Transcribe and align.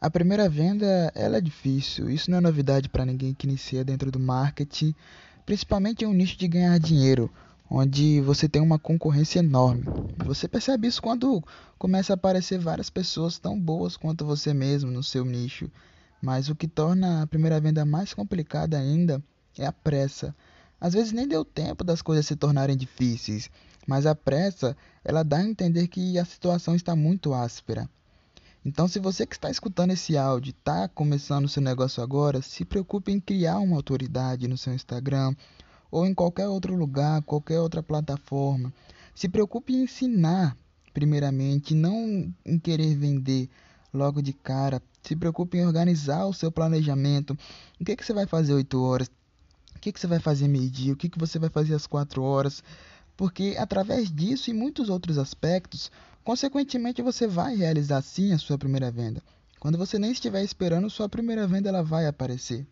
A 0.00 0.08
primeira 0.08 0.48
venda, 0.48 1.12
ela 1.14 1.36
é 1.36 1.40
difícil. 1.42 2.08
Isso 2.08 2.30
não 2.30 2.38
é 2.38 2.40
novidade 2.40 2.88
para 2.88 3.04
ninguém 3.04 3.34
que 3.34 3.46
inicia 3.46 3.84
dentro 3.84 4.10
do 4.10 4.18
marketing, 4.18 4.94
principalmente 5.44 6.04
em 6.04 6.06
um 6.06 6.14
nicho 6.14 6.38
de 6.38 6.48
ganhar 6.48 6.78
dinheiro, 6.80 7.30
onde 7.70 8.18
você 8.22 8.48
tem 8.48 8.62
uma 8.62 8.78
concorrência 8.78 9.40
enorme. 9.40 9.92
Você 10.24 10.48
percebe 10.48 10.88
isso 10.88 11.02
quando 11.02 11.44
começa 11.78 12.12
a 12.12 12.14
aparecer 12.14 12.58
várias 12.58 12.88
pessoas 12.88 13.38
tão 13.38 13.60
boas 13.60 13.94
quanto 13.94 14.24
você 14.24 14.54
mesmo 14.54 14.90
no 14.90 15.02
seu 15.02 15.22
nicho. 15.22 15.70
Mas 16.22 16.48
o 16.48 16.54
que 16.54 16.66
torna 16.66 17.20
a 17.20 17.26
primeira 17.26 17.60
venda 17.60 17.84
mais 17.84 18.14
complicada 18.14 18.78
ainda 18.78 19.22
é 19.58 19.66
a 19.66 19.72
pressa. 19.72 20.34
Às 20.80 20.94
vezes 20.94 21.12
nem 21.12 21.28
deu 21.28 21.44
tempo 21.44 21.84
das 21.84 22.00
coisas 22.00 22.24
se 22.24 22.36
tornarem 22.36 22.74
difíceis, 22.74 23.50
mas 23.86 24.06
a 24.06 24.14
pressa, 24.14 24.74
ela 25.04 25.22
dá 25.22 25.36
a 25.36 25.46
entender 25.46 25.88
que 25.88 26.18
a 26.18 26.24
situação 26.24 26.74
está 26.74 26.96
muito 26.96 27.34
áspera. 27.34 27.86
Então, 28.64 28.86
se 28.86 28.98
você 28.98 29.26
que 29.26 29.34
está 29.34 29.50
escutando 29.50 29.92
esse 29.92 30.18
áudio 30.18 30.50
está 30.50 30.86
começando 30.86 31.46
o 31.46 31.48
seu 31.48 31.62
negócio 31.62 32.02
agora, 32.02 32.42
se 32.42 32.62
preocupe 32.62 33.10
em 33.10 33.18
criar 33.18 33.58
uma 33.58 33.76
autoridade 33.76 34.46
no 34.46 34.58
seu 34.58 34.74
Instagram 34.74 35.34
ou 35.90 36.06
em 36.06 36.12
qualquer 36.12 36.46
outro 36.46 36.74
lugar, 36.74 37.22
qualquer 37.22 37.58
outra 37.58 37.82
plataforma. 37.82 38.72
Se 39.14 39.28
preocupe 39.28 39.72
em 39.72 39.84
ensinar, 39.84 40.54
primeiramente, 40.92 41.74
não 41.74 42.32
em 42.44 42.58
querer 42.58 42.94
vender 42.96 43.48
logo 43.94 44.20
de 44.20 44.34
cara. 44.34 44.82
Se 45.02 45.16
preocupe 45.16 45.56
em 45.56 45.66
organizar 45.66 46.26
o 46.26 46.34
seu 46.34 46.52
planejamento. 46.52 47.36
O 47.80 47.84
que, 47.84 47.96
que 47.96 48.04
você 48.04 48.12
vai 48.12 48.26
fazer 48.26 48.52
8 48.52 48.82
horas? 48.82 49.10
O 49.74 49.80
que, 49.80 49.90
que 49.90 49.98
você 49.98 50.06
vai 50.06 50.20
fazer 50.20 50.46
meio-dia? 50.48 50.92
O 50.92 50.96
que, 50.96 51.08
que 51.08 51.18
você 51.18 51.38
vai 51.38 51.48
fazer 51.48 51.74
às 51.74 51.86
4 51.86 52.22
horas? 52.22 52.62
Porque 53.20 53.54
através 53.58 54.10
disso 54.10 54.48
e 54.48 54.54
muitos 54.54 54.88
outros 54.88 55.18
aspectos, 55.18 55.90
Consequentemente, 56.22 57.02
você 57.02 57.26
vai 57.26 57.56
realizar 57.56 58.00
sim 58.02 58.32
a 58.32 58.38
sua 58.38 58.58
primeira 58.58 58.90
venda. 58.90 59.22
Quando 59.58 59.78
você 59.78 59.98
nem 59.98 60.12
estiver 60.12 60.44
esperando, 60.44 60.90
sua 60.90 61.08
primeira 61.08 61.46
venda 61.46 61.68
ela 61.68 61.82
vai 61.82 62.06
aparecer. 62.06 62.66